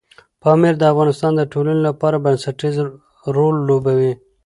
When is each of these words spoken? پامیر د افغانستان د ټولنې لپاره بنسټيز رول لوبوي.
پامیر 0.41 0.75
د 0.79 0.83
افغانستان 0.93 1.31
د 1.35 1.41
ټولنې 1.53 1.81
لپاره 1.87 2.21
بنسټيز 2.25 2.75
رول 3.35 3.55
لوبوي. 3.69 4.13